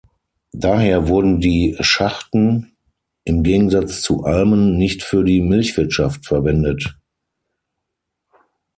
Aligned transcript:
Daher 0.55 1.07
wurden 1.09 1.39
die 1.41 1.77
Schachten 1.81 2.75
im 3.23 3.43
Gegensatz 3.43 4.01
zu 4.01 4.23
Almen 4.23 4.75
nicht 4.75 5.03
für 5.03 5.23
die 5.23 5.41
Milchwirtschaft 5.41 6.25
verwendet. 6.25 6.97